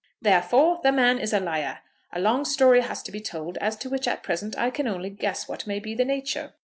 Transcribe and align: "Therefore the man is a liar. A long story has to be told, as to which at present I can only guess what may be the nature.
"Therefore 0.19 0.79
the 0.81 0.91
man 0.91 1.19
is 1.19 1.31
a 1.31 1.39
liar. 1.39 1.81
A 2.11 2.19
long 2.19 2.43
story 2.43 2.81
has 2.81 3.03
to 3.03 3.11
be 3.11 3.19
told, 3.19 3.57
as 3.59 3.75
to 3.75 3.87
which 3.87 4.07
at 4.07 4.23
present 4.23 4.57
I 4.57 4.71
can 4.71 4.87
only 4.87 5.11
guess 5.11 5.47
what 5.47 5.67
may 5.67 5.79
be 5.79 5.93
the 5.93 6.05
nature. 6.05 6.53